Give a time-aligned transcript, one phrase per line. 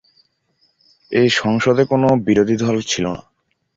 [1.11, 3.21] এ সংসদে কোন বিরোধী দল ছিল না।